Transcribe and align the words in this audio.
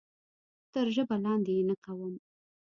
تر 0.73 0.85
ژبه 0.95 1.15
لاندې 1.25 1.51
یې 1.57 1.63
نه 1.69 1.75
کوم. 1.83 2.13